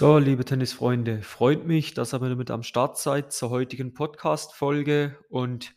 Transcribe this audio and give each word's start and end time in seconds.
So, 0.00 0.18
liebe 0.18 0.44
Tennisfreunde, 0.44 1.22
freut 1.22 1.66
mich, 1.66 1.92
dass 1.92 2.14
ihr 2.14 2.20
mit 2.20 2.52
am 2.52 2.62
Start 2.62 2.98
seid 2.98 3.32
zur 3.32 3.50
heutigen 3.50 3.94
Podcast-Folge. 3.94 5.18
Und 5.28 5.74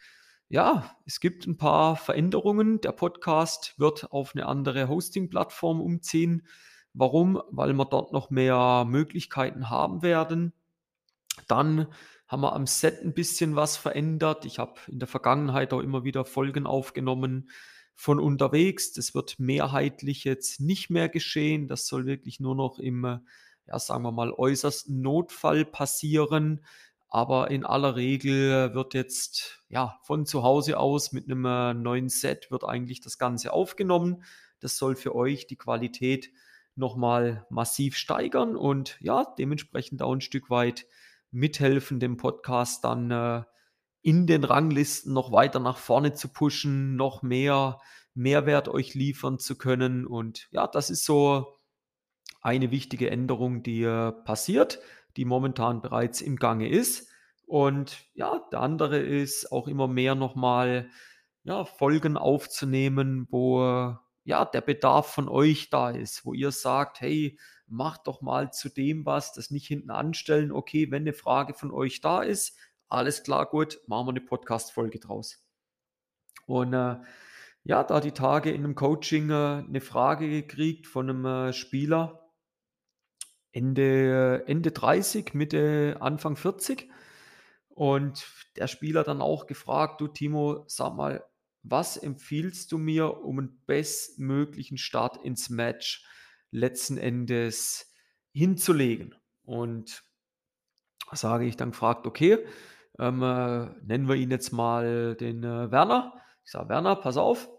ja, 0.48 0.96
es 1.08 1.20
gibt 1.20 1.48
ein 1.48 1.58
paar 1.58 1.96
Veränderungen. 1.96 2.80
Der 2.82 2.92
Podcast 2.92 3.74
wird 3.80 4.12
auf 4.12 4.36
eine 4.36 4.46
andere 4.46 4.88
Hosting-Plattform 4.88 5.82
umziehen. 5.82 6.46
Warum? 6.94 7.42
Weil 7.50 7.74
wir 7.74 7.86
dort 7.86 8.14
noch 8.14 8.30
mehr 8.30 8.86
Möglichkeiten 8.88 9.72
haben 9.72 10.04
werden. 10.04 10.54
Dann 11.48 11.88
haben 12.28 12.42
wir 12.44 12.54
am 12.54 12.68
Set 12.68 13.02
ein 13.04 13.16
bisschen 13.16 13.56
was 13.56 13.76
verändert. 13.76 14.46
Ich 14.46 14.60
habe 14.60 14.80
in 14.88 15.00
der 15.00 15.08
Vergangenheit 15.08 15.74
auch 15.74 15.82
immer 15.82 16.04
wieder 16.04 16.26
Folgen 16.26 16.68
aufgenommen 16.68 17.50
von 17.96 18.20
unterwegs. 18.20 18.94
Das 18.94 19.16
wird 19.16 19.40
mehrheitlich 19.40 20.26
jetzt 20.26 20.60
nicht 20.60 20.92
mehr 20.92 21.10
geschehen. 21.10 21.68
Das 21.68 21.88
soll 21.88 22.06
wirklich 22.06 22.40
nur 22.40 22.56
noch 22.56 22.78
im 22.78 23.22
ja, 23.72 23.80
sagen 23.80 24.04
wir 24.04 24.12
mal, 24.12 24.34
äußersten 24.34 25.02
Notfall 25.02 25.66
passieren. 25.66 26.66
Aber 27.08 27.52
in 27.52 27.66
aller 27.66 27.96
Regel 27.96 28.74
wird 28.74 28.94
jetzt 28.94 29.64
ja 29.70 29.98
von 30.04 30.26
zu 30.26 30.44
Hause 30.44 30.78
aus 30.78 31.12
mit 31.12 31.26
einem 31.26 31.46
äh, 31.46 31.74
neuen 31.74 32.10
Set 32.10 32.52
wird 32.52 32.64
eigentlich 32.64 33.02
das 33.02 33.18
Ganze 33.18 33.54
aufgenommen. 33.54 34.24
Das 34.60 34.78
soll 34.78 34.96
für 34.96 35.16
euch 35.16 35.48
die 35.48 35.58
Qualität 35.58 36.32
nochmal 36.76 37.46
massiv 37.50 37.98
steigern 37.98 38.56
und 38.56 38.98
ja, 39.02 39.26
dementsprechend 39.38 40.02
auch 40.02 40.14
ein 40.14 40.22
Stück 40.22 40.50
weit 40.50 40.86
mithelfen, 41.32 42.00
dem 42.00 42.18
Podcast 42.18 42.84
dann 42.86 43.12
äh, 43.12 43.44
in 44.02 44.26
den 44.26 44.44
Ranglisten 44.44 45.14
noch 45.14 45.32
weiter 45.32 45.60
nach 45.60 45.78
vorne 45.78 46.14
zu 46.14 46.30
pushen, 46.30 46.96
noch 46.96 47.22
mehr 47.22 47.80
Mehrwert 48.14 48.68
euch 48.68 48.94
liefern 48.94 49.40
zu 49.40 49.58
können. 49.58 50.06
Und 50.06 50.50
ja, 50.52 50.68
das 50.68 50.90
ist 50.90 51.06
so 51.06 51.61
eine 52.42 52.72
wichtige 52.72 53.10
Änderung, 53.10 53.64
die 53.64 53.84
passiert, 54.26 54.80
die 55.18 55.26
momentan 55.26 55.82
bereits 55.82 56.22
im 56.22 56.38
Gange 56.38 56.70
ist. 56.70 57.10
Und 57.46 58.06
ja, 58.14 58.42
der 58.52 58.62
andere 58.62 58.98
ist 59.00 59.52
auch 59.52 59.68
immer 59.68 59.88
mehr 59.88 60.16
nochmal 60.16 60.90
ja, 61.44 61.66
Folgen 61.66 62.18
aufzunehmen, 62.18 63.28
wo 63.30 63.96
ja 64.24 64.46
der 64.46 64.62
Bedarf 64.62 65.08
von 65.08 65.28
euch 65.28 65.70
da 65.70 65.90
ist, 65.90 66.26
wo 66.26 66.34
ihr 66.34 66.52
sagt, 66.52 67.02
hey, 67.02 67.38
macht 67.68 68.08
doch 68.08 68.22
mal 68.22 68.52
zu 68.52 68.70
dem 68.70 69.06
was, 69.06 69.34
das 69.34 69.50
nicht 69.50 69.68
hinten 69.68 69.92
anstellen. 69.92 70.52
Okay, 70.52 70.92
wenn 70.92 71.04
eine 71.04 71.14
Frage 71.14 71.54
von 71.54 71.72
euch 71.72 72.02
da 72.02 72.22
ist, 72.22 72.58
alles 72.90 73.24
klar, 73.24 73.46
gut, 73.46 73.80
machen 73.88 74.08
wir 74.08 74.12
eine 74.12 74.22
Podcast-Folge 74.22 75.00
draus. 75.00 75.44
Und 76.46 76.74
äh, 76.74 76.98
ja, 77.64 77.84
da 77.84 78.02
die 78.02 78.12
Tage 78.12 78.52
in 78.52 78.66
einem 78.66 78.76
Coaching 78.76 79.30
äh, 79.30 79.64
eine 79.66 79.82
Frage 79.82 80.30
gekriegt 80.30 80.88
von 80.88 81.10
einem 81.10 81.26
äh, 81.26 81.54
Spieler, 81.54 82.21
Ende, 83.52 84.44
Ende 84.48 84.72
30, 84.72 85.34
Mitte, 85.34 85.98
Anfang 86.00 86.36
40. 86.36 86.90
Und 87.70 88.26
der 88.58 88.68
Spieler 88.68 89.04
dann 89.04 89.22
auch 89.22 89.48
gefragt, 89.48 90.02
du 90.02 90.08
Timo, 90.08 90.66
sag 90.68 90.96
mal, 90.96 91.24
was 91.64 91.98
empfiehlst 91.98 92.72
du 92.72 92.78
mir, 92.78 93.24
um 93.24 93.40
einen 93.40 93.62
bestmöglichen 93.66 94.78
Start 94.78 95.18
ins 95.24 95.50
Match 95.50 96.06
letzten 96.52 96.98
Endes 96.98 97.94
hinzulegen? 98.34 99.16
Und 99.44 100.04
sage 101.12 101.46
ich 101.46 101.58
dann 101.58 101.72
gefragt, 101.72 102.08
okay, 102.08 102.46
ähm, 103.00 103.22
äh, 103.22 103.66
nennen 103.84 104.08
wir 104.08 104.16
ihn 104.16 104.32
jetzt 104.32 104.52
mal 104.52 105.16
den 105.16 105.44
äh, 105.44 105.72
Werner. 105.72 106.14
Ich 106.46 106.52
sage, 106.52 106.70
Werner, 106.70 106.96
pass 106.96 107.18
auf, 107.18 107.50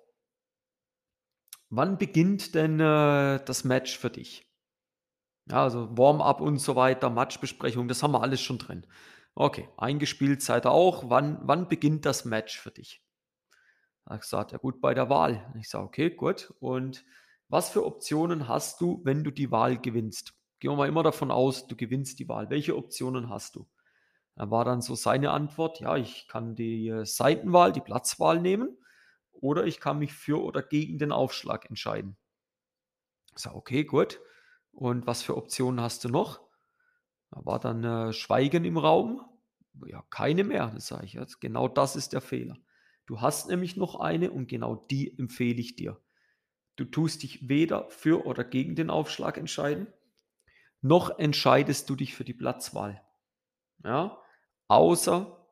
wann 1.69 1.99
beginnt 1.99 2.55
denn 2.55 2.81
äh, 2.81 3.45
das 3.45 3.65
Match 3.65 3.99
für 3.99 4.11
dich? 4.11 4.52
Ja, 5.47 5.65
also 5.65 5.97
Warm-up 5.97 6.41
und 6.41 6.59
so 6.59 6.77
weiter, 6.77 7.11
Matchbesprechung, 7.11 7.89
das 7.89 8.03
haben 8.03 8.13
wir 8.13 8.23
alles 8.23 8.41
schon 8.41 8.59
drin. 8.59 8.87
Okay, 9.35 9.69
eingespielt 9.77 10.43
seid 10.43 10.67
ihr 10.67 10.73
auch. 10.73 11.09
Wann, 11.09 11.39
wann 11.43 11.69
beginnt 11.69 12.05
das 12.05 12.25
Match 12.25 12.59
für 12.59 12.71
dich? 12.71 13.03
Er 14.07 14.15
hat 14.15 14.21
gesagt, 14.23 14.53
ja 14.53 14.59
gut, 14.59 14.81
bei 14.81 14.95
der 14.95 15.09
Wahl. 15.09 15.53
Ich 15.59 15.69
sage, 15.69 15.85
okay, 15.85 16.11
gut. 16.11 16.53
Und 16.61 17.05
was 17.49 17.71
für 17.71 17.85
Optionen 17.85 18.49
hast 18.49 18.81
du, 18.81 19.01
wenn 19.05 19.25
du 19.25 19.31
die 19.31 19.51
Wahl 19.51 19.79
gewinnst? 19.79 20.35
Gehen 20.61 20.71
wir 20.71 20.77
mal 20.77 20.89
immer 20.89 21.03
davon 21.03 21.31
aus, 21.31 21.67
du 21.67 21.77
gewinnst 21.77 22.19
die 22.19 22.29
Wahl. 22.29 22.51
Welche 22.51 22.77
Optionen 22.77 23.31
hast 23.31 23.57
du? 23.57 23.67
Da 24.37 24.51
war 24.51 24.65
dann 24.65 24.81
so 24.81 24.95
seine 24.95 25.31
Antwort, 25.31 25.81
ja, 25.81 25.97
ich 25.97 26.27
kann 26.29 26.55
die 26.55 26.89
äh, 26.89 27.05
Seitenwahl, 27.05 27.73
die 27.73 27.81
Platzwahl 27.81 28.41
nehmen 28.41 28.79
oder 29.33 29.65
ich 29.67 29.81
kann 29.81 29.99
mich 29.99 30.15
für 30.15 30.43
oder 30.43 30.63
gegen 30.63 30.99
den 30.99 31.13
Aufschlag 31.13 31.69
entscheiden. 31.69 32.17
Ich 33.35 33.43
sage, 33.43 33.57
okay, 33.57 33.85
gut. 33.85 34.21
Und 34.73 35.07
was 35.07 35.23
für 35.23 35.37
Optionen 35.37 35.81
hast 35.81 36.05
du 36.05 36.09
noch? 36.09 36.41
Da 37.31 37.45
war 37.45 37.61
dann 37.61 37.85
äh, 37.85 38.13
Schweigen 38.13 38.65
im 38.65 38.77
Raum. 38.77 39.23
Ja, 39.87 40.05
keine 40.11 40.45
mehr, 40.45 40.75
sage 40.79 41.07
ich 41.07 41.15
jetzt. 41.15 41.41
Genau 41.41 41.69
das 41.69 41.97
ist 41.97 42.13
der 42.13 42.21
Fehler. 42.21 42.59
Du 43.07 43.21
hast 43.21 43.49
nämlich 43.49 43.77
noch 43.77 44.01
eine 44.01 44.31
und 44.31 44.49
genau 44.49 44.77
die 44.91 45.19
empfehle 45.19 45.61
ich 45.61 45.77
dir. 45.77 46.01
Du 46.77 46.85
tust 46.85 47.23
dich 47.23 47.49
weder 47.49 47.91
für 47.91 48.27
oder 48.27 48.45
gegen 48.45 48.75
den 48.75 48.91
Aufschlag 48.91 49.37
entscheiden, 49.37 49.87
noch 50.81 51.19
entscheidest 51.19 51.89
du 51.89 51.97
dich 51.97 52.15
für 52.15 52.25
die 52.25 52.35
Platzwahl. 52.35 53.03
Ja, 53.85 54.19
außer 54.69 55.47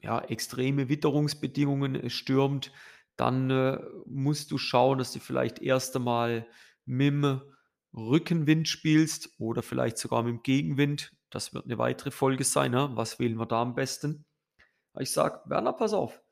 ja, 0.00 0.20
extreme 0.20 0.88
Witterungsbedingungen, 0.88 1.96
es 1.96 2.12
stürmt, 2.12 2.72
dann 3.16 3.50
äh, 3.50 3.80
musst 4.04 4.50
du 4.50 4.58
schauen, 4.58 4.98
dass 4.98 5.12
du 5.12 5.20
vielleicht 5.20 5.60
erst 5.60 5.96
einmal 5.96 6.46
mit 6.84 7.08
dem 7.08 7.40
Rückenwind 7.96 8.68
spielst 8.68 9.30
oder 9.38 9.62
vielleicht 9.62 9.98
sogar 9.98 10.22
mit 10.22 10.32
dem 10.32 10.42
Gegenwind. 10.42 11.16
Das 11.30 11.54
wird 11.54 11.64
eine 11.64 11.78
weitere 11.78 12.10
Folge 12.10 12.44
sein. 12.44 12.72
Ne? 12.72 12.90
Was 12.94 13.18
wählen 13.18 13.38
wir 13.38 13.46
da 13.46 13.62
am 13.62 13.74
besten? 13.74 14.24
Ich 14.98 15.10
sage, 15.10 15.40
Werner, 15.46 15.72
pass 15.72 15.92
auf. 15.92 16.22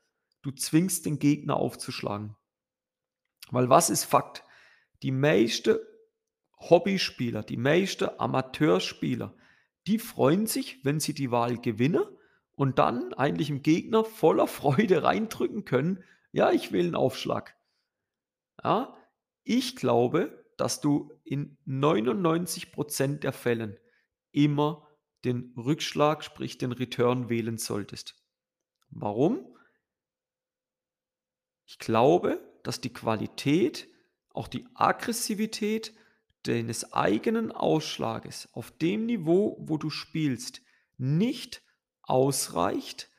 Du 0.43 0.51
zwingst 0.51 1.07
den 1.07 1.19
Gegner 1.19 1.57
aufzuschlagen. 1.57 2.37
Weil 3.51 3.69
was 3.69 3.91
ist 3.91 4.05
Fakt? 4.05 4.45
Die 5.03 5.11
meisten 5.11 5.79
Hobbyspieler, 6.59 7.43
die 7.43 7.57
meisten 7.57 8.09
Amateurspieler, 8.19 9.37
die 9.87 9.99
freuen 9.99 10.47
sich, 10.47 10.85
wenn 10.85 11.01
sie 11.01 11.13
die 11.13 11.31
Wahl 11.31 11.59
gewinnen 11.59 12.05
und 12.53 12.79
dann 12.79 13.13
eigentlich 13.15 13.51
im 13.51 13.63
Gegner 13.63 14.05
voller 14.05 14.47
Freude 14.47 15.03
reindrücken 15.03 15.65
können. 15.65 16.05
Ja, 16.33 16.53
ich 16.53 16.73
will 16.73 16.87
einen 16.87 16.95
Aufschlag. 16.95 17.57
Ja, 18.63 18.97
ich 19.43 19.77
glaube, 19.77 20.44
dass 20.65 20.81
du 20.81 21.13
in 21.25 21.59
99% 21.67 23.19
der 23.19 23.35
Fällen 23.35 23.77
immer 24.33 24.89
den 25.23 25.53
Rückschlag, 25.59 26.25
sprich 26.25 26.57
den 26.57 26.73
Return 26.73 27.29
wählen 27.29 27.59
solltest. 27.59 28.15
Warum? 28.89 29.59
Ich 31.67 31.79
glaube, 31.79 32.41
dass 32.63 32.81
die 32.81 32.95
Qualität, 32.95 33.89
auch 34.31 34.49
die 34.49 34.67
Aggressivität 34.73 35.93
deines 36.45 36.95
eigenen 36.95 37.53
Ausschlages 37.53 38.49
auf 38.55 38.71
dem 38.71 39.05
Niveau, 39.05 39.59
wo 39.61 39.77
du 39.77 39.91
spielst, 39.91 40.63
nicht 40.97 41.63
ausreicht, 42.01 43.11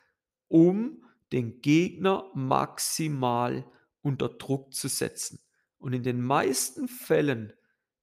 um 0.47 1.06
den 1.31 1.62
Gegner 1.62 2.27
maximal 2.33 3.72
unter 4.01 4.29
Druck 4.29 4.73
zu 4.73 4.88
setzen. 4.88 5.44
Und 5.85 5.94
in 5.94 6.01
den 6.01 6.19
meisten 6.19 6.88
Fällen 6.88 7.53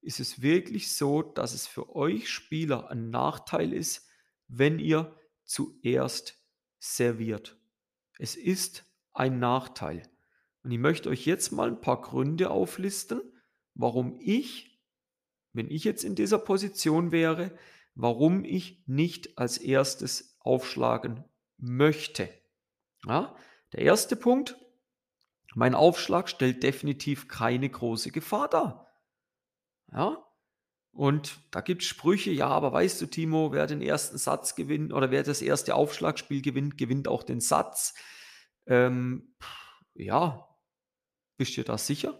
ist 0.03 0.21
es 0.21 0.41
wirklich 0.41 0.95
so, 0.95 1.21
dass 1.21 1.53
es 1.53 1.67
für 1.67 1.97
euch 1.97 2.31
Spieler 2.31 2.89
ein 2.91 3.11
Nachteil 3.11 3.73
ist, 3.73 4.09
wenn 4.47 4.79
ihr 4.79 5.19
zuerst 5.43 6.41
serviert. 6.79 7.61
Es 8.21 8.37
ist 8.37 8.85
ein 9.15 9.41
Nachteil. 9.41 10.05
Und 10.63 10.71
ich 10.71 10.79
möchte 10.79 11.09
euch 11.09 11.27
jetzt 11.27 11.51
mal 11.51 11.67
ein 11.67 11.81
paar 11.81 12.01
Gründe 12.01 12.51
auflisten, 12.51 13.21
warum 13.75 14.17
ich, 14.21 14.81
wenn 15.53 15.69
ich 15.69 15.83
jetzt 15.83 16.05
in 16.05 16.15
dieser 16.15 16.39
Position 16.39 17.11
wäre, 17.11 17.59
warum 17.97 18.45
ich 18.45 18.85
nicht 18.87 19.39
als 19.39 19.59
erstes 19.59 20.37
aufschlagen 20.39 21.25
möchte. 21.57 22.29
Ja, 23.07 23.35
der 23.73 23.81
erste 23.81 24.15
Punkt, 24.15 24.57
mein 25.55 25.75
Aufschlag 25.75 26.29
stellt 26.29 26.63
definitiv 26.63 27.29
keine 27.29 27.69
große 27.69 28.11
Gefahr 28.11 28.49
dar. 28.49 28.89
Ja? 29.93 30.25
Und 30.93 31.39
da 31.51 31.61
gibt 31.63 31.83
es 31.83 31.89
Sprüche, 31.89 32.31
ja, 32.31 32.49
aber 32.49 32.73
weißt 32.73 33.01
du, 33.01 33.07
Timo, 33.07 33.53
wer 33.53 33.67
den 33.67 33.81
ersten 33.81 34.19
Satz 34.19 34.55
gewinnt 34.55 34.93
oder 34.93 35.11
wer 35.11 35.23
das 35.23 35.41
erste 35.41 35.75
Aufschlagspiel 35.75 36.43
gewinnt, 36.43 36.77
gewinnt 36.77 37.09
auch 37.09 37.23
den 37.23 37.41
Satz. 37.41 37.95
Ähm, 38.67 39.35
ja, 39.95 40.49
bist 41.39 41.57
du 41.57 41.65
da 41.65 41.79
sicher? 41.79 42.19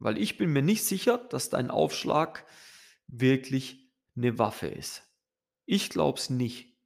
Weil 0.00 0.18
ich 0.18 0.38
bin 0.38 0.52
mir 0.52 0.62
nicht 0.62 0.84
sicher, 0.84 1.18
dass 1.18 1.50
dein 1.50 1.70
Aufschlag 1.70 2.44
wirklich 3.06 3.92
eine 4.16 4.38
Waffe 4.38 4.66
ist. 4.66 5.02
Ich 5.66 5.88
glaube 5.90 6.18
es 6.18 6.30
nicht. 6.30 6.76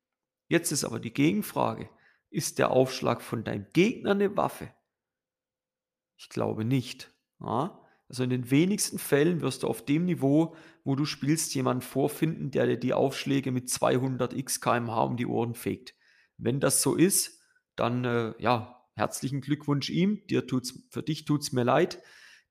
Jetzt 0.49 0.73
ist 0.73 0.85
aber 0.85 1.01
die 1.01 1.13
Gegenfrage, 1.13 1.89
ist 2.29 2.59
der 2.59 2.71
Aufschlag 2.71 3.23
von 3.23 3.45
deinem 3.45 3.67
Gegner 3.73 4.11
eine 4.11 4.37
Waffe? 4.37 4.75
Ich 6.17 6.29
glaube 6.29 6.65
nicht. 6.65 7.13
Ja? 7.41 7.81
Also 8.09 8.23
in 8.23 8.31
den 8.31 8.51
wenigsten 8.51 8.99
Fällen 8.99 9.41
wirst 9.41 9.63
du 9.63 9.69
auf 9.69 9.85
dem 9.85 10.05
Niveau, 10.05 10.55
wo 10.85 10.95
du 10.95 11.05
spielst, 11.05 11.55
jemanden 11.55 11.83
vorfinden, 11.83 12.51
der 12.51 12.67
dir 12.67 12.77
die 12.77 12.93
Aufschläge 12.93 13.51
mit 13.51 13.69
200 13.71 14.35
x 14.35 14.61
kmh 14.61 15.03
um 15.03 15.17
die 15.17 15.27
Ohren 15.27 15.55
fegt. 15.55 15.95
Wenn 16.37 16.61
das 16.61 16.83
so 16.83 16.95
ist, 16.95 17.41
dann 17.77 18.05
äh, 18.05 18.35
ja, 18.39 18.85
herzlichen 18.95 19.41
Glückwunsch 19.41 19.91
ihm. 19.91 20.27
Dir 20.29 20.47
tut's, 20.47 20.79
für 20.91 21.03
dich 21.03 21.25
tut 21.25 21.43
es 21.43 21.53
mir 21.53 21.65
leid. 21.65 22.01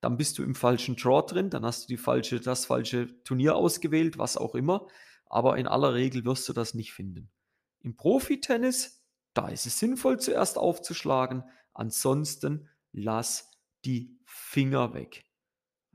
Dann 0.02 0.18
bist 0.18 0.38
du 0.38 0.44
im 0.44 0.56
falschen 0.56 0.98
Draw 0.98 1.26
drin, 1.26 1.50
dann 1.50 1.64
hast 1.64 1.84
du 1.84 1.88
die 1.88 1.98
falsche, 1.98 2.42
das 2.42 2.66
falsche 2.66 3.24
Turnier 3.24 3.56
ausgewählt, 3.56 4.18
was 4.18 4.36
auch 4.36 4.56
immer. 4.56 4.88
Aber 5.28 5.58
in 5.58 5.68
aller 5.68 5.94
Regel 5.94 6.26
wirst 6.26 6.50
du 6.50 6.54
das 6.54 6.74
nicht 6.74 6.92
finden. 6.92 7.32
Im 7.80 7.96
Profitennis, 7.96 9.02
da 9.34 9.48
ist 9.48 9.66
es 9.66 9.80
sinnvoll, 9.80 10.20
zuerst 10.20 10.58
aufzuschlagen. 10.58 11.44
Ansonsten 11.74 12.68
lass 12.92 13.53
die 13.86 14.20
Finger 14.26 14.94
weg. 14.94 15.26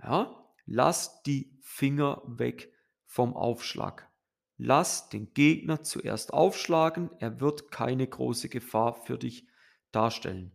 Ja, 0.02 0.52
lass 0.66 1.22
die 1.22 1.58
Finger 1.62 2.22
weg 2.26 2.72
vom 3.04 3.34
Aufschlag. 3.34 4.08
Lass 4.56 5.08
den 5.08 5.32
Gegner 5.34 5.82
zuerst 5.82 6.32
aufschlagen, 6.32 7.10
er 7.20 7.40
wird 7.40 7.70
keine 7.70 8.06
große 8.06 8.48
Gefahr 8.48 8.94
für 8.94 9.16
dich 9.16 9.46
darstellen. 9.92 10.52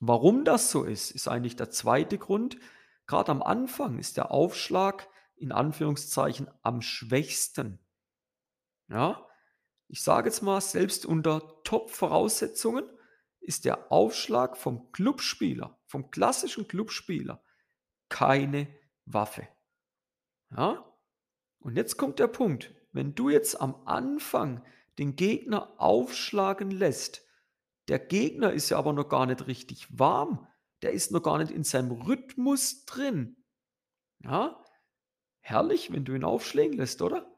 Warum 0.00 0.44
das 0.44 0.70
so 0.70 0.82
ist, 0.82 1.10
ist 1.12 1.28
eigentlich 1.28 1.56
der 1.56 1.70
zweite 1.70 2.18
Grund. 2.18 2.58
Gerade 3.06 3.32
am 3.32 3.42
Anfang 3.42 3.98
ist 3.98 4.16
der 4.16 4.30
Aufschlag 4.30 5.08
in 5.36 5.52
Anführungszeichen 5.52 6.48
am 6.62 6.82
schwächsten. 6.82 7.78
Ja, 8.88 9.26
ich 9.88 10.02
sage 10.02 10.28
jetzt 10.28 10.42
mal, 10.42 10.60
selbst 10.60 11.06
unter 11.06 11.62
Top-Voraussetzungen 11.62 12.84
ist 13.40 13.64
der 13.64 13.92
Aufschlag 13.92 14.56
vom 14.56 14.90
Clubspieler, 14.92 15.75
vom 15.86 16.10
klassischen 16.10 16.68
Clubspieler, 16.68 17.42
keine 18.08 18.68
Waffe. 19.04 19.48
Ja? 20.50 20.84
Und 21.58 21.76
jetzt 21.76 21.96
kommt 21.96 22.18
der 22.18 22.28
Punkt, 22.28 22.74
wenn 22.92 23.14
du 23.14 23.30
jetzt 23.30 23.60
am 23.60 23.74
Anfang 23.86 24.64
den 24.98 25.16
Gegner 25.16 25.74
aufschlagen 25.78 26.70
lässt, 26.70 27.22
der 27.88 27.98
Gegner 27.98 28.52
ist 28.52 28.70
ja 28.70 28.78
aber 28.78 28.92
noch 28.92 29.08
gar 29.08 29.26
nicht 29.26 29.46
richtig 29.46 29.86
warm, 29.98 30.46
der 30.82 30.92
ist 30.92 31.12
noch 31.12 31.22
gar 31.22 31.38
nicht 31.38 31.50
in 31.50 31.64
seinem 31.64 31.92
Rhythmus 31.92 32.84
drin. 32.84 33.36
Ja? 34.20 34.62
Herrlich, 35.40 35.92
wenn 35.92 36.04
du 36.04 36.14
ihn 36.14 36.24
aufschlägen 36.24 36.76
lässt, 36.76 37.02
oder? 37.02 37.32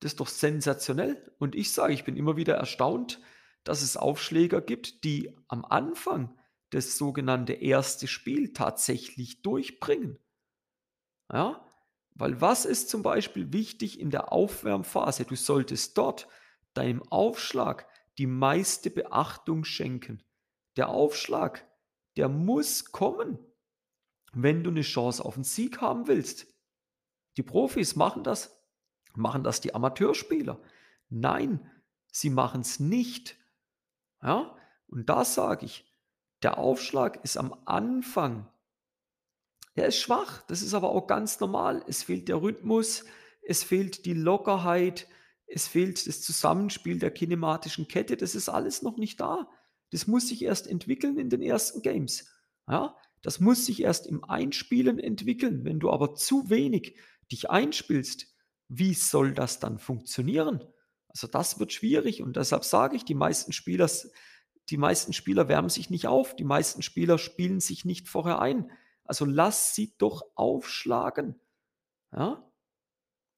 Das 0.00 0.12
ist 0.12 0.20
doch 0.20 0.28
sensationell. 0.28 1.34
Und 1.38 1.54
ich 1.54 1.72
sage, 1.72 1.94
ich 1.94 2.04
bin 2.04 2.16
immer 2.16 2.36
wieder 2.36 2.54
erstaunt, 2.56 3.20
dass 3.62 3.80
es 3.80 3.96
Aufschläger 3.96 4.60
gibt, 4.60 5.04
die 5.04 5.34
am 5.48 5.64
Anfang 5.64 6.38
das 6.70 6.96
sogenannte 6.98 7.52
erste 7.52 8.06
Spiel 8.06 8.52
tatsächlich 8.52 9.42
durchbringen. 9.42 10.18
Ja, 11.32 11.66
weil 12.14 12.40
was 12.40 12.64
ist 12.64 12.88
zum 12.88 13.02
Beispiel 13.02 13.52
wichtig 13.52 13.98
in 13.98 14.10
der 14.10 14.32
Aufwärmphase? 14.32 15.24
Du 15.24 15.36
solltest 15.36 15.98
dort 15.98 16.28
deinem 16.74 17.02
Aufschlag 17.10 17.88
die 18.18 18.26
meiste 18.26 18.90
Beachtung 18.90 19.64
schenken. 19.64 20.22
Der 20.76 20.88
Aufschlag, 20.88 21.66
der 22.16 22.28
muss 22.28 22.92
kommen, 22.92 23.38
wenn 24.32 24.62
du 24.62 24.70
eine 24.70 24.82
Chance 24.82 25.24
auf 25.24 25.34
einen 25.34 25.44
Sieg 25.44 25.80
haben 25.80 26.06
willst. 26.06 26.46
Die 27.36 27.42
Profis 27.42 27.96
machen 27.96 28.22
das. 28.22 28.60
Machen 29.14 29.44
das 29.44 29.60
die 29.60 29.74
Amateurspieler? 29.74 30.60
Nein, 31.08 31.70
sie 32.12 32.30
machen 32.30 32.60
es 32.62 32.80
nicht. 32.80 33.36
Ja, 34.22 34.56
und 34.86 35.08
da 35.08 35.24
sage 35.24 35.66
ich, 35.66 35.84
der 36.44 36.58
Aufschlag 36.58 37.24
ist 37.24 37.36
am 37.36 37.54
Anfang, 37.64 38.48
er 39.74 39.86
ist 39.86 39.98
schwach, 39.98 40.42
das 40.42 40.62
ist 40.62 40.74
aber 40.74 40.90
auch 40.90 41.06
ganz 41.08 41.40
normal. 41.40 41.84
Es 41.88 42.04
fehlt 42.04 42.28
der 42.28 42.40
Rhythmus, 42.40 43.04
es 43.42 43.64
fehlt 43.64 44.06
die 44.06 44.14
Lockerheit, 44.14 45.08
es 45.46 45.66
fehlt 45.66 46.06
das 46.06 46.22
Zusammenspiel 46.22 46.98
der 46.98 47.10
kinematischen 47.10 47.88
Kette, 47.88 48.16
das 48.16 48.34
ist 48.34 48.48
alles 48.48 48.82
noch 48.82 48.96
nicht 48.96 49.20
da. 49.20 49.48
Das 49.90 50.06
muss 50.06 50.28
sich 50.28 50.42
erst 50.42 50.66
entwickeln 50.68 51.18
in 51.18 51.28
den 51.28 51.42
ersten 51.42 51.82
Games. 51.82 52.30
Ja, 52.68 52.96
das 53.22 53.40
muss 53.40 53.66
sich 53.66 53.82
erst 53.82 54.06
im 54.06 54.22
Einspielen 54.24 54.98
entwickeln. 54.98 55.64
Wenn 55.64 55.80
du 55.80 55.90
aber 55.90 56.14
zu 56.14 56.50
wenig 56.50 56.96
dich 57.30 57.50
einspielst, 57.50 58.26
wie 58.68 58.94
soll 58.94 59.34
das 59.34 59.58
dann 59.58 59.78
funktionieren? 59.78 60.64
Also 61.08 61.26
das 61.26 61.58
wird 61.58 61.72
schwierig 61.72 62.22
und 62.22 62.36
deshalb 62.36 62.64
sage 62.64 62.96
ich, 62.96 63.04
die 63.04 63.14
meisten 63.14 63.52
Spieler 63.52 63.88
die 64.70 64.76
meisten 64.76 65.12
Spieler 65.12 65.48
wärmen 65.48 65.68
sich 65.68 65.90
nicht 65.90 66.06
auf, 66.06 66.36
die 66.36 66.44
meisten 66.44 66.82
Spieler 66.82 67.18
spielen 67.18 67.60
sich 67.60 67.84
nicht 67.84 68.08
vorher 68.08 68.40
ein. 68.40 68.70
Also 69.04 69.24
lass 69.24 69.74
sie 69.74 69.94
doch 69.98 70.24
aufschlagen. 70.34 71.38
Ja? 72.12 72.50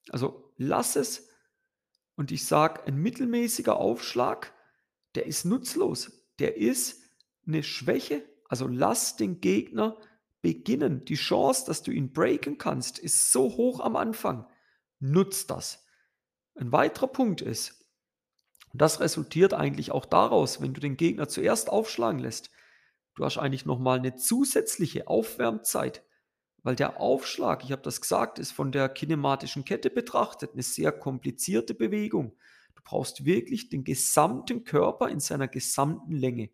Also 0.09 0.53
lass 0.55 0.95
es. 0.95 1.27
Und 2.15 2.31
ich 2.31 2.45
sage, 2.45 2.83
ein 2.85 2.97
mittelmäßiger 2.97 3.75
Aufschlag, 3.77 4.53
der 5.15 5.25
ist 5.25 5.45
nutzlos. 5.45 6.25
Der 6.39 6.57
ist 6.57 7.03
eine 7.45 7.63
Schwäche. 7.63 8.23
Also 8.47 8.67
lass 8.67 9.17
den 9.17 9.41
Gegner 9.41 9.97
beginnen. 10.41 11.03
Die 11.05 11.15
Chance, 11.15 11.65
dass 11.65 11.83
du 11.83 11.91
ihn 11.91 12.13
breaken 12.13 12.57
kannst, 12.57 12.99
ist 12.99 13.31
so 13.31 13.57
hoch 13.57 13.81
am 13.81 13.95
Anfang. 13.95 14.47
Nutz 14.99 15.45
das. 15.45 15.85
Ein 16.55 16.71
weiterer 16.71 17.07
Punkt 17.07 17.41
ist, 17.41 17.76
und 18.77 18.81
das 18.83 18.99
resultiert 18.99 19.55
eigentlich 19.55 19.89
auch 19.89 20.05
daraus, 20.05 20.61
wenn 20.61 20.75
du 20.75 20.79
den 20.79 20.97
Gegner 20.97 21.27
zuerst 21.27 21.67
aufschlagen 21.67 22.19
lässt. 22.19 22.51
Du 23.15 23.25
hast 23.25 23.39
eigentlich 23.39 23.65
nochmal 23.65 23.97
eine 23.97 24.17
zusätzliche 24.17 25.07
Aufwärmzeit, 25.07 26.05
weil 26.61 26.75
der 26.75 27.01
Aufschlag, 27.01 27.63
ich 27.63 27.71
habe 27.71 27.81
das 27.81 28.01
gesagt, 28.01 28.37
ist 28.37 28.51
von 28.51 28.71
der 28.71 28.87
kinematischen 28.87 29.65
Kette 29.65 29.89
betrachtet 29.89 30.53
eine 30.53 30.61
sehr 30.61 30.91
komplizierte 30.91 31.73
Bewegung. 31.73 32.37
Du 32.75 32.83
brauchst 32.83 33.25
wirklich 33.25 33.69
den 33.69 33.83
gesamten 33.83 34.63
Körper 34.63 35.09
in 35.09 35.21
seiner 35.21 35.47
gesamten 35.47 36.11
Länge. 36.11 36.51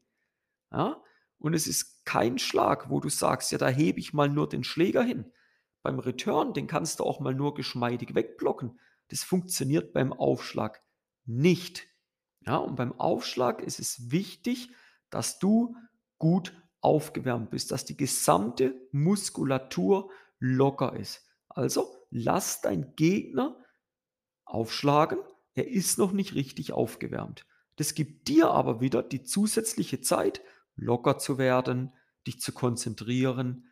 Ja? 0.72 1.04
Und 1.40 1.54
es 1.54 1.68
ist 1.68 2.06
kein 2.06 2.40
Schlag, 2.40 2.90
wo 2.90 3.02
du 3.02 3.10
sagst, 3.10 3.52
ja, 3.52 3.58
da 3.58 3.68
hebe 3.68 4.00
ich 4.00 4.14
mal 4.14 4.30
nur 4.30 4.48
den 4.48 4.64
Schläger 4.64 5.04
hin. 5.04 5.30
Beim 5.82 6.00
Return, 6.00 6.54
den 6.54 6.68
kannst 6.68 7.02
du 7.02 7.04
auch 7.04 7.20
mal 7.20 7.36
nur 7.36 7.54
geschmeidig 7.54 8.16
wegblocken. 8.16 8.80
Das 9.10 9.26
funktioniert 9.26 9.92
beim 9.92 10.14
Aufschlag 10.14 10.82
nicht. 11.26 11.93
Ja, 12.46 12.58
und 12.58 12.76
beim 12.76 13.00
Aufschlag 13.00 13.62
ist 13.62 13.80
es 13.80 14.12
wichtig, 14.12 14.72
dass 15.10 15.40
du 15.40 15.76
gut 16.18 16.54
aufgewärmt 16.82 17.50
bist, 17.50 17.72
dass 17.72 17.86
die 17.86 17.96
gesamte 17.96 18.76
Muskulatur 18.92 20.12
locker 20.40 20.96
ist. 20.96 21.26
Also 21.48 22.06
lass 22.10 22.62
dein 22.62 22.96
Gegner 22.96 23.58
aufschlagen, 24.46 25.20
er 25.54 25.70
ist 25.70 25.98
noch 25.98 26.12
nicht 26.12 26.36
richtig 26.36 26.74
aufgewärmt. 26.74 27.46
Das 27.78 27.96
gibt 27.96 28.28
dir 28.28 28.50
aber 28.50 28.82
wieder 28.82 29.02
die 29.04 29.24
zusätzliche 29.24 30.02
Zeit, 30.02 30.42
locker 30.76 31.18
zu 31.18 31.38
werden, 31.38 31.94
dich 32.28 32.42
zu 32.42 32.52
konzentrieren, 32.52 33.70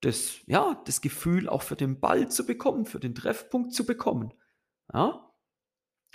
das, 0.00 0.40
ja, 0.46 0.82
das 0.84 1.00
Gefühl 1.00 1.48
auch 1.48 1.62
für 1.62 1.76
den 1.76 2.00
Ball 2.00 2.30
zu 2.30 2.44
bekommen, 2.46 2.84
für 2.84 3.00
den 3.00 3.14
Treffpunkt 3.14 3.72
zu 3.72 3.86
bekommen. 3.86 4.32
Ja? 4.92 5.30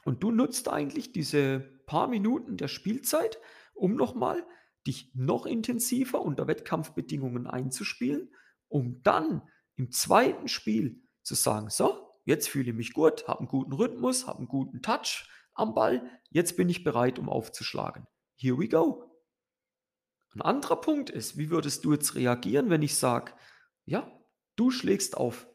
Und 0.04 0.24
du 0.24 0.32
nutzt 0.32 0.70
eigentlich 0.70 1.12
diese 1.12 1.79
paar 1.90 2.08
Minuten 2.08 2.56
der 2.56 2.68
Spielzeit, 2.68 3.40
um 3.74 3.96
nochmal 3.96 4.46
dich 4.86 5.12
noch 5.16 5.46
intensiver 5.46 6.22
unter 6.22 6.48
Wettkampfbedingungen 6.48 7.48
einzuspielen, 7.48 8.34
um 8.68 9.02
dann 9.04 9.42
im 9.76 9.92
zweiten 9.92 10.48
Spiel 10.48 11.02
zu 11.24 11.36
sagen, 11.36 11.70
so, 11.70 12.10
jetzt 12.26 12.48
fühle 12.48 12.70
ich 12.70 12.76
mich 12.76 12.94
gut, 12.94 13.28
habe 13.28 13.40
einen 13.40 13.48
guten 13.48 13.74
Rhythmus, 13.74 14.28
habe 14.28 14.40
einen 14.40 14.48
guten 14.48 14.82
Touch 14.82 15.28
am 15.54 15.74
Ball, 15.74 16.10
jetzt 16.30 16.58
bin 16.58 16.70
ich 16.70 16.84
bereit, 16.84 17.20
um 17.20 17.28
aufzuschlagen. 17.28 18.08
Here 18.36 18.58
we 18.58 18.70
go. 18.70 19.04
Ein 20.36 20.42
anderer 20.42 20.80
Punkt 20.80 21.10
ist, 21.10 21.38
wie 21.38 21.50
würdest 21.50 21.84
du 21.86 21.94
jetzt 21.94 22.16
reagieren, 22.16 22.70
wenn 22.70 22.84
ich 22.84 22.96
sage, 22.96 23.34
ja, 23.86 24.10
du 24.56 24.70
schlägst 24.70 25.18
auf. 25.18 25.48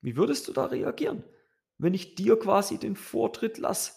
Wie 0.00 0.16
würdest 0.16 0.48
du 0.48 0.52
da 0.52 0.64
reagieren? 0.64 1.24
wenn 1.78 1.94
ich 1.94 2.16
dir 2.16 2.38
quasi 2.38 2.78
den 2.78 2.96
Vortritt 2.96 3.58
lasse. 3.58 3.92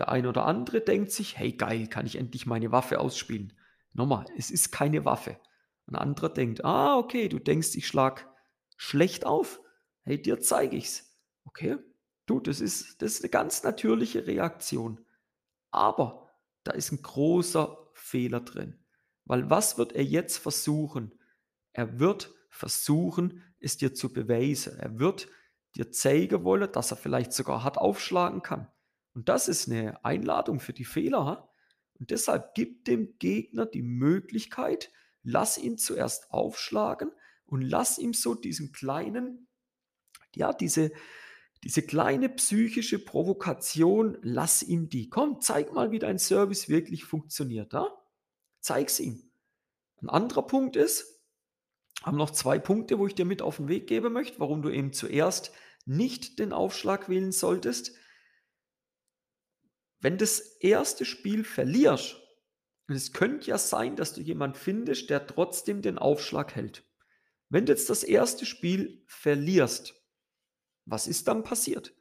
Der 0.00 0.08
eine 0.08 0.30
oder 0.30 0.46
andere 0.46 0.80
denkt 0.80 1.12
sich, 1.12 1.36
hey 1.36 1.52
geil, 1.52 1.86
kann 1.86 2.06
ich 2.06 2.16
endlich 2.16 2.46
meine 2.46 2.72
Waffe 2.72 3.00
ausspielen. 3.00 3.52
Nochmal, 3.92 4.24
es 4.34 4.50
ist 4.50 4.72
keine 4.72 5.04
Waffe. 5.04 5.38
Ein 5.86 5.94
anderer 5.94 6.30
denkt, 6.30 6.64
ah, 6.64 6.96
okay, 6.96 7.28
du 7.28 7.38
denkst, 7.38 7.74
ich 7.74 7.86
schlag 7.86 8.26
schlecht 8.78 9.26
auf. 9.26 9.60
Hey, 10.04 10.22
dir 10.22 10.40
zeige 10.40 10.74
ich's. 10.74 11.14
Okay, 11.44 11.76
du, 12.24 12.40
das 12.40 12.62
ist, 12.62 13.02
das 13.02 13.12
ist 13.12 13.24
eine 13.24 13.28
ganz 13.28 13.62
natürliche 13.62 14.26
Reaktion. 14.26 15.04
Aber 15.70 16.30
da 16.64 16.72
ist 16.72 16.92
ein 16.92 17.02
großer 17.02 17.90
Fehler 17.92 18.40
drin. 18.40 18.82
Weil 19.26 19.50
was 19.50 19.76
wird 19.76 19.92
er 19.92 20.04
jetzt 20.04 20.38
versuchen? 20.38 21.12
Er 21.74 22.00
wird 22.00 22.32
versuchen, 22.48 23.42
es 23.58 23.76
dir 23.76 23.92
zu 23.92 24.10
beweisen. 24.10 24.78
Er 24.78 24.98
wird 24.98 25.28
dir 25.74 25.92
zeigen 25.92 26.42
wollen, 26.42 26.72
dass 26.72 26.90
er 26.90 26.96
vielleicht 26.96 27.34
sogar 27.34 27.64
hart 27.64 27.76
aufschlagen 27.76 28.40
kann. 28.40 28.66
Und 29.14 29.28
das 29.28 29.48
ist 29.48 29.68
eine 29.68 30.04
Einladung 30.04 30.60
für 30.60 30.72
die 30.72 30.84
Fehler. 30.84 31.50
Und 31.98 32.10
deshalb 32.10 32.54
gib 32.54 32.84
dem 32.84 33.18
Gegner 33.18 33.66
die 33.66 33.82
Möglichkeit, 33.82 34.90
lass 35.22 35.58
ihn 35.58 35.76
zuerst 35.76 36.30
aufschlagen 36.30 37.10
und 37.46 37.62
lass 37.62 37.98
ihm 37.98 38.14
so 38.14 38.34
diesen 38.34 38.72
kleinen, 38.72 39.48
ja, 40.34 40.52
diese, 40.52 40.92
diese 41.64 41.82
kleine 41.82 42.28
psychische 42.30 42.98
Provokation, 42.98 44.18
lass 44.22 44.62
ihm 44.62 44.88
die. 44.88 45.10
Komm, 45.10 45.40
zeig 45.40 45.72
mal, 45.74 45.90
wie 45.90 45.98
dein 45.98 46.18
Service 46.18 46.68
wirklich 46.68 47.04
funktioniert. 47.04 47.72
Ja? 47.72 47.88
Zeig's 48.60 49.00
ihm. 49.00 49.30
Ein 50.00 50.08
anderer 50.08 50.46
Punkt 50.46 50.76
ist, 50.76 51.20
haben 52.02 52.16
noch 52.16 52.30
zwei 52.30 52.58
Punkte, 52.58 52.98
wo 52.98 53.06
ich 53.06 53.14
dir 53.14 53.26
mit 53.26 53.42
auf 53.42 53.56
den 53.56 53.68
Weg 53.68 53.86
geben 53.86 54.12
möchte, 54.12 54.40
warum 54.40 54.62
du 54.62 54.70
eben 54.70 54.92
zuerst 54.94 55.52
nicht 55.84 56.38
den 56.38 56.52
Aufschlag 56.52 57.08
wählen 57.08 57.32
solltest. 57.32 57.92
Wenn 60.00 60.18
das 60.18 60.40
erste 60.60 61.04
Spiel 61.04 61.44
verlierst, 61.44 62.16
und 62.88 62.96
es 62.96 63.12
könnte 63.12 63.46
ja 63.48 63.58
sein, 63.58 63.94
dass 63.94 64.14
du 64.14 64.20
jemanden 64.20 64.56
findest, 64.56 65.10
der 65.10 65.26
trotzdem 65.26 65.80
den 65.80 65.98
Aufschlag 65.98 66.56
hält. 66.56 66.84
Wenn 67.48 67.66
du 67.66 67.72
jetzt 67.72 67.88
das 67.88 68.02
erste 68.02 68.46
Spiel 68.46 69.04
verlierst, 69.06 69.94
was 70.86 71.06
ist 71.06 71.28
dann 71.28 71.44
passiert? 71.44 71.94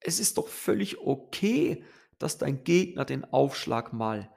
Es 0.00 0.18
ist 0.18 0.38
doch 0.38 0.48
völlig 0.48 0.98
okay, 0.98 1.84
dass 2.18 2.38
dein 2.38 2.64
Gegner 2.64 3.04
den 3.04 3.24
Aufschlag 3.24 3.92
mal 3.92 4.32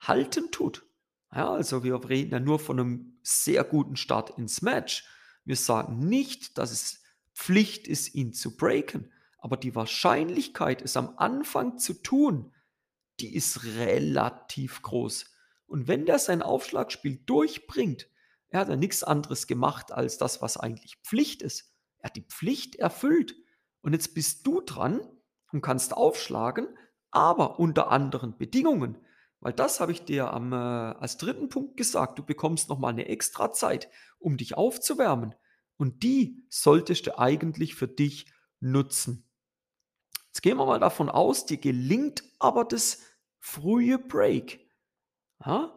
halten 0.00 0.50
tut. 0.50 0.84
Ja, 1.32 1.52
also 1.52 1.84
wir 1.84 2.08
reden 2.08 2.32
ja 2.32 2.40
nur 2.40 2.58
von 2.58 2.80
einem 2.80 3.18
sehr 3.22 3.62
guten 3.64 3.96
Start 3.96 4.38
ins 4.38 4.62
Match. 4.62 5.04
Wir 5.44 5.56
sagen 5.56 5.98
nicht, 5.98 6.58
dass 6.58 6.70
es 6.70 7.02
Pflicht 7.34 7.86
ist, 7.86 8.14
ihn 8.14 8.32
zu 8.32 8.56
breaken. 8.56 9.12
Aber 9.46 9.56
die 9.56 9.76
Wahrscheinlichkeit, 9.76 10.82
es 10.82 10.96
am 10.96 11.14
Anfang 11.18 11.78
zu 11.78 11.94
tun, 11.94 12.52
die 13.20 13.32
ist 13.32 13.62
relativ 13.62 14.82
groß. 14.82 15.26
Und 15.68 15.86
wenn 15.86 16.04
der 16.04 16.18
sein 16.18 16.42
Aufschlagspiel 16.42 17.22
durchbringt, 17.26 18.08
er 18.48 18.58
hat 18.58 18.68
ja 18.68 18.74
nichts 18.74 19.04
anderes 19.04 19.46
gemacht 19.46 19.92
als 19.92 20.18
das, 20.18 20.42
was 20.42 20.56
eigentlich 20.56 20.96
Pflicht 21.04 21.42
ist. 21.42 21.72
Er 21.98 22.08
hat 22.08 22.16
die 22.16 22.26
Pflicht 22.26 22.74
erfüllt. 22.74 23.36
Und 23.82 23.92
jetzt 23.92 24.14
bist 24.14 24.44
du 24.48 24.62
dran 24.62 25.00
und 25.52 25.62
kannst 25.62 25.96
aufschlagen, 25.96 26.66
aber 27.12 27.60
unter 27.60 27.92
anderen 27.92 28.36
Bedingungen. 28.36 28.98
Weil 29.38 29.52
das 29.52 29.78
habe 29.78 29.92
ich 29.92 30.04
dir 30.04 30.32
am, 30.32 30.52
äh, 30.52 30.56
als 30.56 31.18
dritten 31.18 31.50
Punkt 31.50 31.76
gesagt. 31.76 32.18
Du 32.18 32.24
bekommst 32.24 32.68
nochmal 32.68 32.92
eine 32.92 33.06
extra 33.06 33.52
Zeit, 33.52 33.88
um 34.18 34.38
dich 34.38 34.56
aufzuwärmen. 34.56 35.36
Und 35.76 36.02
die 36.02 36.44
solltest 36.48 37.06
du 37.06 37.16
eigentlich 37.16 37.76
für 37.76 37.86
dich 37.86 38.26
nutzen. 38.58 39.22
Jetzt 40.36 40.42
gehen 40.42 40.58
wir 40.58 40.66
mal 40.66 40.78
davon 40.78 41.08
aus, 41.08 41.46
dir 41.46 41.56
gelingt 41.56 42.22
aber 42.38 42.66
das 42.66 43.00
frühe 43.38 43.98
Break. 43.98 44.68
Ja? 45.42 45.74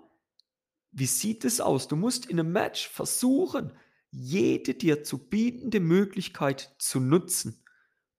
Wie 0.91 1.05
sieht 1.05 1.45
es 1.45 1.61
aus? 1.61 1.87
Du 1.87 1.95
musst 1.95 2.25
in 2.25 2.41
einem 2.41 2.51
Match 2.51 2.89
versuchen, 2.89 3.71
jede 4.11 4.73
dir 4.73 5.01
zu 5.05 5.17
bietende 5.29 5.79
Möglichkeit 5.79 6.75
zu 6.77 6.99
nutzen. 6.99 7.63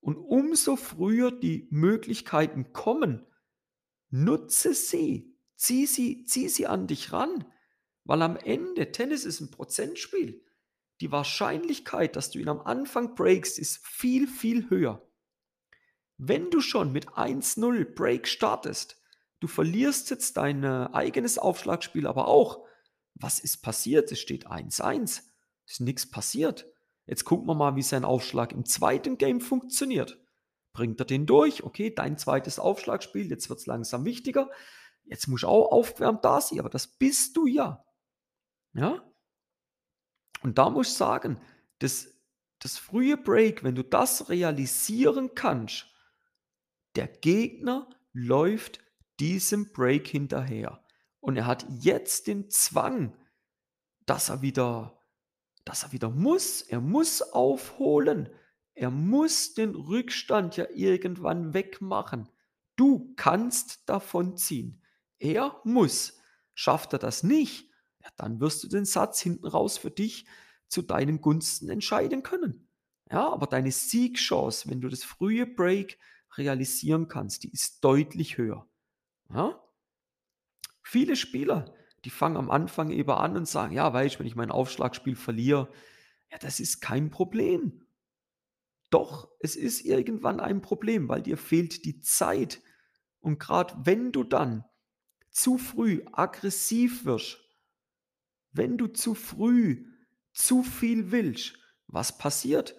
Und 0.01 0.17
umso 0.17 0.77
früher 0.77 1.31
die 1.31 1.69
Möglichkeiten 1.71 2.73
kommen, 2.73 3.27
nutze 4.09 4.73
sie. 4.73 5.37
Zieh 5.57 5.85
sie, 5.85 6.25
zieh 6.25 6.49
sie 6.49 6.67
an 6.67 6.87
dich 6.87 7.13
ran. 7.13 7.45
Weil 8.05 8.23
am 8.23 8.39
Ende, 8.39 8.93
Tennis 8.93 9.27
ist 9.27 9.41
ein 9.41 9.51
Prozentspiel. 9.51 10.43
Die 11.03 11.13
Wahrscheinlichkeit, 11.13 12.17
dass 12.17 12.31
du 12.31 12.39
ihn 12.39 12.49
am 12.49 12.63
Anfang 12.63 13.15
breakst, 13.15 13.59
ist 13.59 13.87
viel, 13.87 14.27
viel 14.27 14.71
höher. 14.71 15.07
Wenn 16.23 16.51
du 16.51 16.61
schon 16.61 16.93
mit 16.93 17.09
1-0 17.09 17.95
Break 17.95 18.29
startest, 18.29 19.01
du 19.41 19.49
verlierst 19.49 20.11
jetzt 20.11 20.37
dein 20.37 20.65
äh, 20.65 20.91
eigenes 20.93 21.39
Aufschlagspiel 21.39 22.07
aber 22.07 22.29
auch. 22.29 22.67
Was 23.15 23.39
ist 23.39 23.63
passiert? 23.63 24.13
Es 24.13 24.21
steht 24.21 24.47
1-1. 24.47 25.23
Ist 25.67 25.81
nichts 25.81 26.11
passiert. 26.11 26.67
Jetzt 27.07 27.25
gucken 27.25 27.47
wir 27.47 27.55
mal, 27.55 27.75
wie 27.75 27.83
sein 27.83 28.05
Aufschlag 28.05 28.53
im 28.53 28.67
zweiten 28.67 29.17
Game 29.17 29.41
funktioniert. 29.41 30.21
Bringt 30.75 31.01
er 31.01 31.07
den 31.07 31.25
durch? 31.25 31.65
Okay, 31.65 31.95
dein 31.95 32.19
zweites 32.19 32.59
Aufschlagspiel, 32.59 33.31
jetzt 33.31 33.49
wird 33.49 33.61
es 33.61 33.67
langsam 33.67 34.05
wichtiger. 34.05 34.51
Jetzt 35.05 35.27
muss 35.27 35.43
auch 35.43 35.73
aufwärmt 35.73 36.23
da 36.23 36.43
sein, 36.43 36.61
aber 36.61 36.69
das 36.69 36.87
bist 36.87 37.35
du 37.35 37.47
ja. 37.47 37.83
Ja? 38.75 39.03
Und 40.43 40.59
da 40.59 40.69
muss 40.69 40.89
ich 40.89 40.95
sagen, 40.95 41.41
das, 41.79 42.09
das 42.59 42.77
frühe 42.77 43.17
Break, 43.17 43.65
wenn 43.65 43.75
du 43.75 43.83
das 43.83 44.29
realisieren 44.29 45.35
kannst, 45.35 45.90
der 46.97 47.09
Gegner 47.09 47.89
läuft 48.13 48.81
diesem 49.19 49.73
Break 49.73 50.09
hinterher. 50.09 50.85
Und 51.21 51.37
er 51.37 51.47
hat 51.47 51.67
jetzt 51.69 52.27
den 52.27 52.51
Zwang, 52.51 53.17
dass 54.07 54.31
er 54.31 54.43
wieder, 54.43 54.99
dass 55.65 55.85
er 55.85 55.93
wieder 55.93 56.11
muss. 56.11 56.63
Er 56.63 56.81
muss 56.81 57.23
aufholen. 57.23 58.31
Er 58.75 58.91
muss 58.91 59.55
den 59.55 59.75
Rückstand 59.75 60.57
ja 60.57 60.67
irgendwann 60.75 61.53
wegmachen. 61.53 62.29
Du 62.77 63.13
kannst 63.17 63.89
davon 63.89 64.37
ziehen. 64.37 64.83
Er 65.19 65.61
muss. 65.65 66.19
Schafft 66.55 66.95
er 66.95 66.99
das 66.99 67.23
nicht, 67.23 67.71
ja, 68.03 68.09
dann 68.17 68.41
wirst 68.41 68.65
du 68.65 68.69
den 68.69 68.85
Satz 68.85 69.21
hinten 69.21 69.47
raus 69.47 69.79
für 69.79 69.91
dich 69.91 70.27
zu 70.69 70.83
deinen 70.83 71.21
Gunsten 71.21 71.69
entscheiden 71.69 72.23
können. 72.23 72.69
Ja, 73.11 73.29
aber 73.29 73.47
deine 73.47 73.73
Siegchance, 73.73 74.71
wenn 74.71 74.81
du 74.81 74.89
das 74.89 75.03
frühe 75.03 75.47
Break 75.47 75.99
realisieren 76.37 77.09
kannst, 77.09 77.43
die 77.45 77.51
ist 77.51 77.85
deutlich 77.85 78.39
höher. 78.39 78.67
Ja? 79.33 79.61
Viele 80.83 81.17
Spieler, 81.17 81.75
die 82.05 82.11
fangen 82.11 82.37
am 82.37 82.51
Anfang 82.51 82.91
eben 82.91 83.11
an 83.11 83.37
und 83.37 83.47
sagen, 83.47 83.75
ja, 83.75 83.93
weißt, 83.93 84.19
wenn 84.19 84.27
ich 84.27 84.37
mein 84.37 84.51
Aufschlagspiel 84.51 85.17
verliere, 85.17 85.73
ja, 86.31 86.39
das 86.39 86.61
ist 86.61 86.81
kein 86.81 87.11
Problem. 87.11 87.87
Doch, 88.91 89.29
es 89.39 89.57
ist 89.57 89.83
irgendwann 89.85 90.41
ein 90.41 90.63
Problem, 90.63 91.09
weil 91.09 91.23
dir 91.23 91.37
fehlt 91.37 91.85
die 91.85 92.01
Zeit. 92.01 92.61
Und 93.21 93.39
gerade 93.39 93.75
wenn 93.85 94.13
du 94.13 94.25
dann 94.25 94.65
zu 95.31 95.59
früh 95.59 96.03
aggressiv 96.13 97.05
wirst, 97.05 97.39
wenn 98.53 98.79
du 98.79 98.89
zu 98.89 99.15
früh 99.15 99.87
zu 100.33 100.63
viel 100.63 101.13
willst, 101.13 101.57
was 101.87 102.19
passiert? 102.19 102.75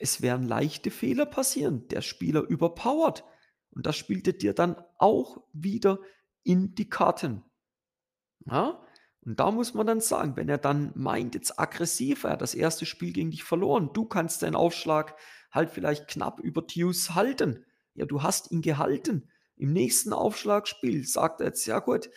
Es 0.00 0.22
werden 0.22 0.48
leichte 0.48 0.90
Fehler 0.90 1.26
passieren. 1.26 1.86
Der 1.88 2.00
Spieler 2.00 2.42
überpowert. 2.42 3.24
Und 3.70 3.86
das 3.86 3.96
spielt 3.96 4.42
dir 4.42 4.54
dann 4.54 4.76
auch 4.98 5.44
wieder 5.52 6.00
in 6.42 6.74
die 6.74 6.88
Karten. 6.88 7.44
Ja? 8.46 8.82
Und 9.20 9.38
da 9.38 9.50
muss 9.50 9.74
man 9.74 9.86
dann 9.86 10.00
sagen, 10.00 10.36
wenn 10.36 10.48
er 10.48 10.58
dann 10.58 10.92
meint, 10.94 11.34
jetzt 11.34 11.60
aggressiv, 11.60 12.24
er 12.24 12.30
hat 12.30 12.42
das 12.42 12.54
erste 12.54 12.86
Spiel 12.86 13.12
gegen 13.12 13.30
dich 13.30 13.44
verloren, 13.44 13.90
du 13.92 14.06
kannst 14.06 14.42
deinen 14.42 14.56
Aufschlag 14.56 15.14
halt 15.52 15.70
vielleicht 15.70 16.08
knapp 16.08 16.40
über 16.40 16.62
Deuce 16.62 17.14
halten. 17.14 17.66
Ja, 17.94 18.06
du 18.06 18.22
hast 18.22 18.50
ihn 18.50 18.62
gehalten. 18.62 19.28
Im 19.56 19.74
nächsten 19.74 20.14
Aufschlagspiel 20.14 21.06
sagt 21.06 21.42
er 21.42 21.48
jetzt, 21.48 21.66
ja 21.66 21.80
gut, 21.80 22.08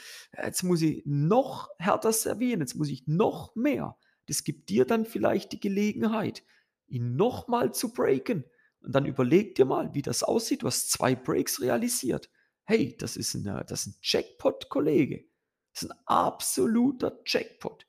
jetzt 0.42 0.64
muss 0.64 0.82
ich 0.82 1.04
noch 1.06 1.68
härter 1.78 2.14
servieren, 2.14 2.62
jetzt 2.62 2.76
muss 2.76 2.88
ich 2.88 3.06
noch 3.06 3.54
mehr. 3.54 3.98
Das 4.28 4.46
gibt 4.46 4.70
dir 4.70 4.86
dann 4.86 5.06
vielleicht 5.06 5.52
die 5.52 5.60
Gelegenheit, 5.60 6.44
ihn 6.88 7.16
nochmal 7.16 7.74
zu 7.74 7.94
breaken. 7.94 8.44
Und 8.82 8.94
dann 8.94 9.06
überleg 9.06 9.56
dir 9.56 9.66
mal, 9.66 9.94
wie 9.94 10.02
das 10.02 10.24
aussieht. 10.24 10.64
Du 10.64 10.68
hast 10.68 10.92
zwei 10.92 11.16
Breaks 11.16 11.62
realisiert. 11.62 12.30
Hey, 12.66 12.96
das 12.98 13.18
ist 13.18 13.34
ein, 13.34 13.44
das 13.68 13.82
ist 13.82 13.88
ein 13.88 14.00
Jackpot, 14.02 14.70
Kollege. 14.70 15.26
Das 15.74 15.84
ist 15.84 15.92
ein 15.92 15.98
absoluter 16.06 17.20
Jackpot. 17.26 17.88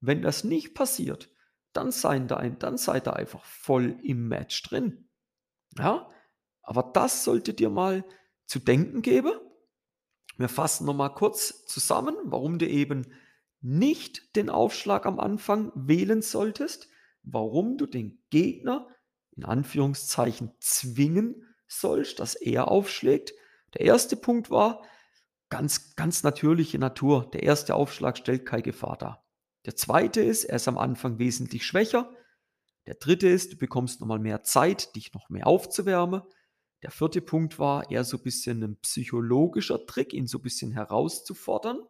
Wenn 0.00 0.22
das 0.22 0.44
nicht 0.44 0.74
passiert, 0.74 1.30
dann, 1.72 1.90
seid 1.90 2.30
ihr, 2.30 2.50
dann 2.50 2.78
einfach 2.78 3.44
voll 3.44 3.98
im 4.02 4.28
Match 4.28 4.62
drin. 4.62 5.08
Ja, 5.78 6.10
aber 6.62 6.90
das 6.92 7.24
sollte 7.24 7.54
dir 7.54 7.70
mal 7.70 8.04
zu 8.46 8.58
denken 8.58 9.02
geben. 9.02 9.32
Wir 10.36 10.48
fassen 10.48 10.86
nochmal 10.86 11.14
kurz 11.14 11.64
zusammen, 11.66 12.16
warum 12.24 12.58
du 12.58 12.68
eben 12.68 13.06
nicht 13.60 14.34
den 14.36 14.50
Aufschlag 14.50 15.06
am 15.06 15.20
Anfang 15.20 15.72
wählen 15.74 16.20
solltest, 16.20 16.88
warum 17.22 17.76
du 17.76 17.86
den 17.86 18.22
Gegner 18.30 18.88
in 19.36 19.44
Anführungszeichen 19.44 20.52
zwingen 20.60 21.54
sollst, 21.66 22.20
dass 22.20 22.34
er 22.34 22.68
aufschlägt. 22.68 23.32
Der 23.74 23.82
erste 23.82 24.16
Punkt 24.16 24.50
war, 24.50 24.82
Ganz, 25.52 25.96
ganz 25.96 26.22
natürliche 26.22 26.78
Natur. 26.78 27.28
Der 27.30 27.42
erste 27.42 27.74
Aufschlag 27.74 28.16
stellt 28.16 28.46
keine 28.46 28.62
Gefahr 28.62 28.96
dar. 28.96 29.28
Der 29.66 29.76
zweite 29.76 30.22
ist, 30.22 30.44
er 30.44 30.56
ist 30.56 30.66
am 30.66 30.78
Anfang 30.78 31.18
wesentlich 31.18 31.66
schwächer. 31.66 32.10
Der 32.86 32.94
dritte 32.94 33.28
ist, 33.28 33.52
du 33.52 33.58
bekommst 33.58 34.00
nochmal 34.00 34.18
mehr 34.18 34.44
Zeit, 34.44 34.96
dich 34.96 35.12
noch 35.12 35.28
mehr 35.28 35.46
aufzuwärmen. 35.46 36.22
Der 36.82 36.90
vierte 36.90 37.20
Punkt 37.20 37.58
war 37.58 37.90
eher 37.90 38.02
so 38.04 38.16
ein 38.16 38.22
bisschen 38.22 38.62
ein 38.62 38.78
psychologischer 38.78 39.84
Trick, 39.84 40.14
ihn 40.14 40.26
so 40.26 40.38
ein 40.38 40.42
bisschen 40.42 40.72
herauszufordern. 40.72 41.82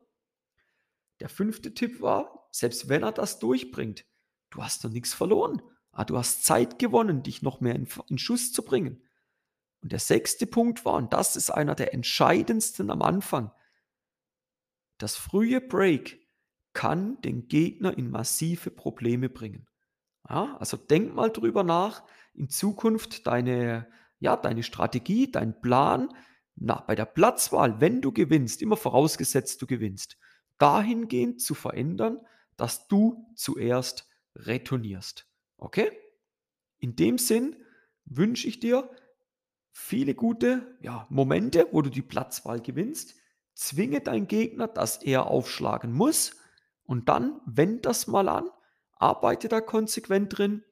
Der 1.21 1.29
fünfte 1.29 1.73
Tipp 1.73 2.01
war, 2.01 2.49
selbst 2.51 2.89
wenn 2.89 3.05
er 3.05 3.13
das 3.13 3.39
durchbringt, 3.39 4.05
du 4.53 4.63
hast 4.63 4.85
doch 4.85 4.91
nichts 4.91 5.13
verloren. 5.13 5.61
Ah, 5.91 6.05
du 6.05 6.17
hast 6.17 6.45
Zeit 6.45 6.79
gewonnen, 6.79 7.23
dich 7.23 7.43
noch 7.43 7.61
mehr 7.61 7.75
in, 7.75 7.89
in 8.09 8.19
Schuss 8.19 8.53
zu 8.53 8.65
bringen. 8.65 9.03
Und 9.83 9.93
der 9.93 9.99
sechste 9.99 10.47
Punkt 10.47 10.85
war, 10.85 10.95
und 10.95 11.13
das 11.13 11.37
ist 11.37 11.51
einer 11.51 11.75
der 11.75 11.93
entscheidendsten 11.93 12.91
am 12.91 13.03
Anfang, 13.03 13.51
das 14.99 15.17
frühe 15.17 15.61
Break 15.61 16.21
kann 16.73 17.21
den 17.23 17.49
Gegner 17.49 17.99
in 17.99 18.11
massive 18.11 18.71
Probleme 18.71 19.29
bringen. 19.29 19.67
Ja, 20.29 20.57
also 20.59 20.77
denk 20.77 21.15
mal 21.15 21.31
drüber 21.31 21.65
nach, 21.65 22.05
in 22.33 22.49
Zukunft 22.49 23.27
deine, 23.27 23.91
ja, 24.21 24.37
deine 24.37 24.63
Strategie, 24.63 25.31
dein 25.31 25.61
Plan 25.61 26.09
na, 26.55 26.81
bei 26.87 26.95
der 26.95 27.07
Platzwahl, 27.07 27.81
wenn 27.81 28.01
du 28.01 28.13
gewinnst, 28.13 28.63
immer 28.63 28.77
vorausgesetzt 28.77 29.61
du 29.63 29.67
gewinnst, 29.67 30.19
dahingehend 30.59 31.41
zu 31.41 31.55
verändern, 31.55 32.21
dass 32.57 32.87
du 32.89 33.27
zuerst 33.35 34.09
retournierst. 34.35 35.27
Okay? 35.57 35.91
In 36.79 36.97
dem 36.97 37.19
Sinn 37.19 37.57
wünsche 38.05 38.49
ich 38.49 38.61
dir 38.61 38.91
viele 39.71 40.15
gute 40.15 40.77
ja, 40.81 41.07
Momente, 41.11 41.67
wo 41.71 41.83
du 41.83 41.91
die 41.91 42.03
Platzwahl 42.03 42.61
gewinnst. 42.61 43.15
Zwinge 43.55 44.01
deinen 44.01 44.27
Gegner, 44.27 44.69
dass 44.69 45.03
er 45.03 45.27
aufschlagen 45.27 45.93
muss. 45.93 46.37
Und 46.85 47.09
dann 47.09 47.41
wend 47.47 47.87
das 47.87 48.07
mal 48.07 48.29
an, 48.29 48.51
arbeite 48.97 49.49
da 49.49 49.61
konsequent 49.61 50.37
drin 50.37 50.65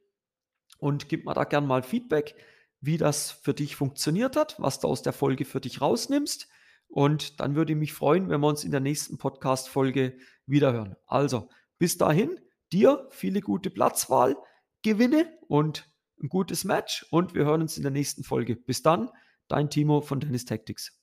und 0.78 1.08
gib 1.08 1.24
mir 1.24 1.34
da 1.34 1.44
gern 1.44 1.66
mal 1.66 1.82
Feedback, 1.82 2.34
wie 2.80 2.96
das 2.96 3.30
für 3.30 3.54
dich 3.54 3.76
funktioniert 3.76 4.36
hat, 4.36 4.56
was 4.58 4.80
du 4.80 4.88
aus 4.88 5.02
der 5.02 5.12
Folge 5.12 5.44
für 5.44 5.60
dich 5.60 5.80
rausnimmst. 5.80 6.48
Und 6.88 7.38
dann 7.40 7.54
würde 7.54 7.72
ich 7.72 7.78
mich 7.78 7.92
freuen, 7.92 8.28
wenn 8.28 8.40
wir 8.40 8.48
uns 8.48 8.64
in 8.64 8.72
der 8.72 8.80
nächsten 8.80 9.18
Podcast-Folge 9.18 10.18
wiederhören. 10.46 10.96
Also, 11.06 11.48
bis 11.78 11.98
dahin, 11.98 12.40
dir 12.72 13.06
viele 13.10 13.40
gute 13.40 13.70
Platzwahl, 13.70 14.36
Gewinne 14.82 15.38
und 15.48 15.90
ein 16.22 16.28
gutes 16.28 16.64
Match 16.64 17.06
und 17.10 17.34
wir 17.34 17.44
hören 17.44 17.62
uns 17.62 17.76
in 17.76 17.82
der 17.82 17.92
nächsten 17.92 18.24
Folge. 18.24 18.56
Bis 18.56 18.82
dann, 18.82 19.10
dein 19.48 19.70
Timo 19.70 20.00
von 20.00 20.20
Tennis 20.20 20.44
Tactics. 20.44 21.00